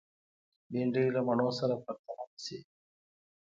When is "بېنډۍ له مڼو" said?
0.71-1.49